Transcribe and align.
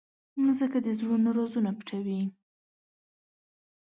مځکه 0.43 0.77
د 0.85 0.87
زړونو 0.99 1.29
رازونه 1.37 1.71
پټوي. 1.77 2.21